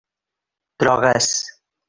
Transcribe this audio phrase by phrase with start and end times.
[0.83, 1.29] Drogues.